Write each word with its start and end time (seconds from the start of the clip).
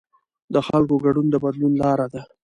د 0.53 0.55
خلکو 0.67 0.95
ګډون 1.05 1.27
د 1.29 1.35
بدلون 1.43 1.73
لاره 1.81 2.07
ده 2.13 2.21